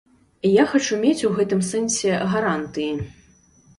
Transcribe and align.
Я 0.51 0.63
хачу 0.71 0.97
мець 1.03 1.21
у 1.29 1.31
гэтым 1.39 1.61
сэнсе 1.69 2.17
гарантыі. 2.33 2.93